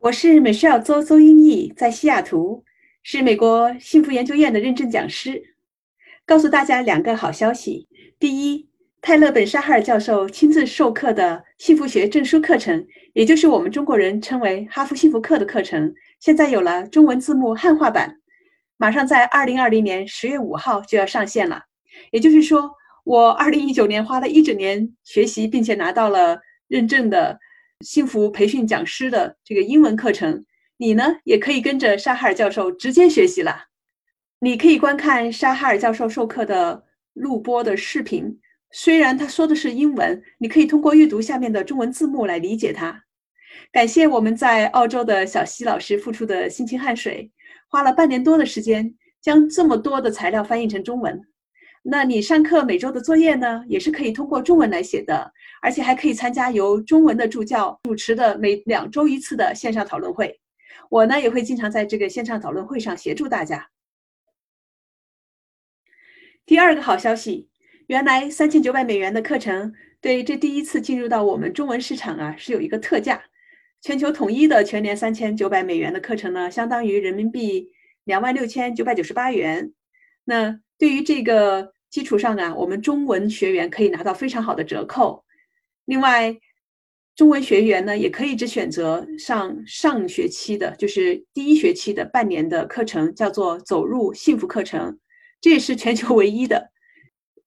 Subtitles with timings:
[0.00, 2.64] 我是美 e 周周英译，在西雅图，
[3.02, 5.54] 是美国幸福研究院的认证讲师。
[6.24, 7.86] 告诉大家两个好消息：
[8.18, 8.66] 第一，
[9.02, 18.16] 泰勒本沙哈尔教授亲自授课的幸福学证书课程，也就是我们中国人称为哈佛幸福课的课程，现在有了中文字幕汉化版，
[18.78, 21.64] 马上在二零二零年十月五号就要上线了。
[22.10, 22.70] 也就是说，
[23.04, 27.38] 我二零一九年花了一整年学习，并且拿到了认证的。
[27.80, 30.44] 幸福培训讲师的这个英文课程，
[30.76, 33.66] 你呢也可以跟着沙哈尔教授直接学习了。
[34.40, 38.40] 你可以观看沙哈尔教授授课的录播的视频，
[38.70, 43.04] 虽然他说的是英文，你可以通过阅读下面的中文字幕来理解它。
[43.72, 47.30] 感谢我们在澳洲的小西老师付出的辛勤汗水，
[47.68, 51.20] 花了半年多的时间将这么多的材料翻译成中文。
[51.82, 60.38] 那你上课每周的作业呢，也是可以通过中文来写的，而且还可以参加由中文的助教主持的每两周一次的线上讨论会。
[60.90, 63.70] 我呢也会经常在这个线上讨论会上协助大家。
[66.44, 67.48] 第二个好消息，
[67.86, 73.22] 原来三千九百美元的课程，对这第一次进入到我们中文市场啊，是有一个特价，
[73.80, 77.72] 全球统一的全年三千九百美元的课程呢，相当于人民币
[78.04, 79.72] 两万六千九百九十八元。
[80.24, 85.22] 那对于这个基础上啊，我们中文学员可以拿到非常好的折扣。
[85.84, 86.34] 另外，
[87.14, 94.98] 中文学员呢也可以只选择上上学期的，就是第一学期的半年的课程，叫做“走入幸福课程”，
[95.42, 96.70] 这也是全球唯一的。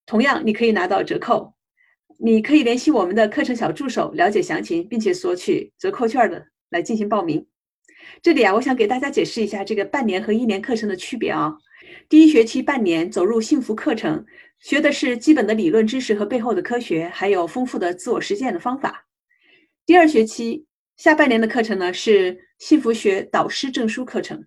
[0.06, 1.56] 同样，你可以拿到折扣。
[2.20, 7.48] 你可以联系我们的课程小助手了解详情，并且索取折扣券的来进行报名。
[8.22, 11.58] 这里啊，我想给大家解释一下这个半年和一年课程的区别啊。
[12.10, 14.26] 第一学期半年走入幸福课程，
[14.60, 19.06] 学的是基本的理论知识和背后的科学，还有丰富的自我实践的方法。
[19.86, 24.46] 第二学期下半年的课程呢是幸福学导师证书课程。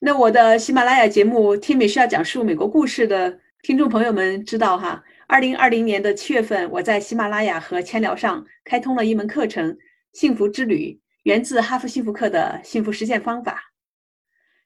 [0.00, 9.72] 那我的喜马拉雅节目《听美需要讲述美国故事》的听众朋友们知道哈，二零二零年的七月份，我在喜马拉雅和千聊上开通了一门课程
[10.12, 10.92] 《幸福之旅》，
[11.24, 13.67] 源自哈佛幸福课的幸福实践方法。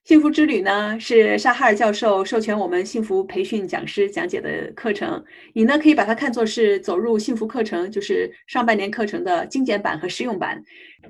[0.04, 5.22] 幸福之旅呢，是沙哈尔教授授权我们幸福培训讲师讲解的课程。
[5.52, 10.60] 你呢可以把它看作是走入幸福课程，就是上半年课程的精简版和实用版。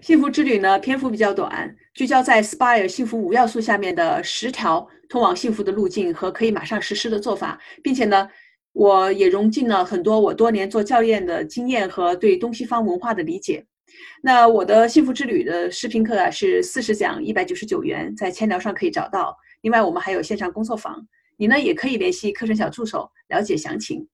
[0.03, 8.29] 幸福之旅呢篇幅比较短，聚焦在 Spire 幸福五要素下面的十条通往幸福的路径和可以马上实施的做法，并且呢，
[8.75, 13.65] 我也融进了很多我多年做教练的经验和对东西方文化的理解。
[14.23, 19.37] 那我的幸福之旅的视频课啊是四十讲一百九十九元，在千聊上可以找到。
[19.63, 24.09] 另外我们还有线上工作坊，你呢也可以联系课程小助手了解详情。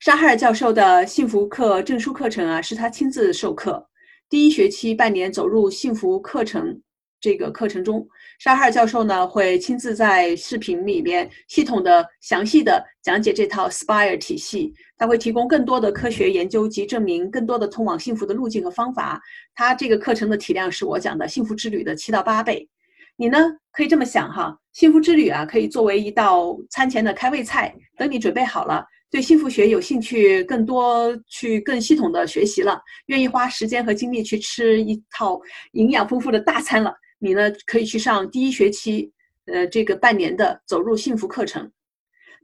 [0.00, 3.88] 沙哈尔教授的幸福课证书课程啊是他亲自授课，
[4.28, 6.82] 第一学期半年走入幸福课程。
[7.20, 8.06] 这个课程中，
[8.38, 14.72] 沙哈尔教授呢会亲自在视频里面系统的、详细的讲解这套 Spire 体系。
[14.96, 19.20] 他会提供更多的科学研究及证明，更多的通往幸福的路径和方法。
[19.54, 22.68] 他这个课程的体量是我讲的幸福之旅的七到八倍。
[23.16, 23.38] 你呢
[23.72, 27.74] 可以这么想哈，幸福之旅啊可以作为一道餐前的开胃菜。
[27.96, 35.40] 等你准备好了，对幸福学有兴趣，更多去更系统的学习了，愿意花时间和精力去吃一套
[35.72, 36.94] 营养丰富的大餐了。
[37.18, 39.12] 你呢，可以去上第一学期，
[39.46, 41.70] 呃，这个半年的走入幸福课程。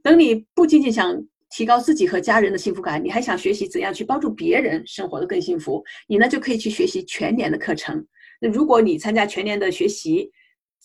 [0.03, 1.19] 等你不仅仅想
[1.49, 8.05] 提高自己和家人的幸福感，你还想学习怎样去帮助别人生活的更幸福，你呢就可以去学习全年的课程。
[8.41, 10.29] 那如果你参加全年的学习，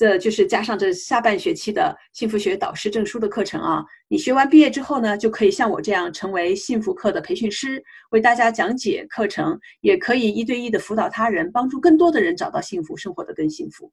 [0.01, 3.85] 这就是加上这下半学期的幸福学导师证书的课程啊。
[4.09, 13.93] 你学完毕业之后呢，就可以像我这样成为幸福课的培训师，为大家讲解课程，也可以一对一的辅导他人，帮助更多的人找到幸福，生活的更幸福。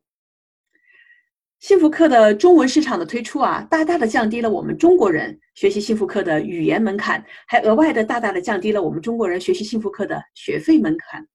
[1.60, 11.28] 幸福课的中文市场的推出啊，大大的降低了我们中国人学习幸福课的语言门槛，还额外的大大的降低了我们中国人学习幸福课的学费门槛。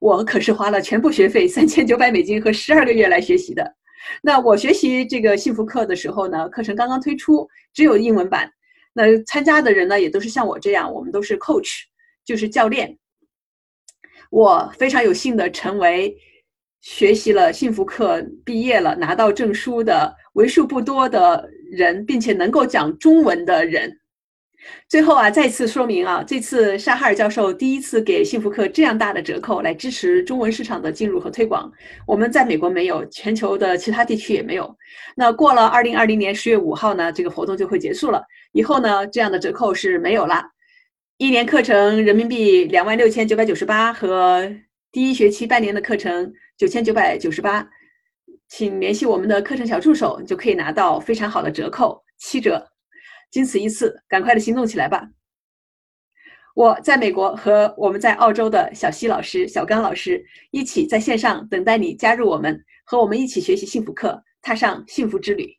[0.00, 3.70] 我可是花了全部学费三千九百美金和十二个月来学习的。
[4.22, 8.50] 那我学习这个幸福课的时候呢，课程刚刚推出，只有英文版。
[8.92, 11.82] 那参加的人呢，也都是像我这样，我们都是 coach，
[12.24, 12.98] 就是教练。
[14.30, 16.16] 我非常有幸的成为
[16.80, 23.98] 学习了幸福课、毕业了、拿到证书的为数不多的人，并且能够讲中文的人。
[24.88, 31.70] 最后啊，再次说明啊，这次沙哈尔教授第一次给幸福课这样大的折扣来支持中文市场的进入和推广，
[32.06, 34.76] 我们在美国没有，全球的其他地区也没有。
[35.16, 38.22] 那过了二零二零年十月五号呢，这个活动就会结束了。
[38.52, 40.42] 以后呢，这样的折扣是没有了。
[41.18, 44.50] 一年课程人民币两万六千九百九十八和
[44.92, 47.66] 第一学期半年的课程九千九百九十八，
[48.48, 52.64] 请联系我们的课程小助手，就可以拿到非常好的折扣，七折。
[53.30, 55.10] 仅此一次，赶快的行动起来吧！
[56.54, 65.57] 我在美国和我们在澳洲的小西老师、小刚老师一起在线上等待你加入我们，和我们一起学习幸福课，踏上幸福之旅。